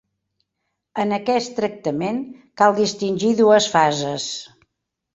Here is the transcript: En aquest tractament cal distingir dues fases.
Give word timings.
En 1.03 1.13
aquest 1.17 1.53
tractament 1.59 2.19
cal 2.63 2.77
distingir 2.83 3.33
dues 3.45 3.71
fases. 3.79 4.31